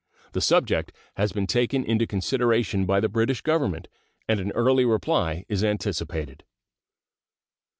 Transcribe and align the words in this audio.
The 0.31 0.41
subject 0.41 0.91
has 1.17 1.31
been 1.31 1.45
taken 1.45 1.83
into 1.83 2.07
consideration 2.07 2.87
by 2.87 3.01
the 3.01 3.07
British 3.07 3.41
Government, 3.41 3.87
and 4.27 4.39
an 4.39 4.51
early 4.53 4.83
reply 4.83 5.45
is 5.47 5.63
anticipated. 5.63 6.43